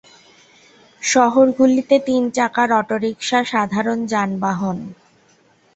শহরগুলিতে 1.01 1.95
তিন 2.07 2.23
চাকার 2.31 2.69
অটোরিক্সা 2.73 3.39
সাধারণ 3.43 3.99
যানবাহন। 4.05 4.77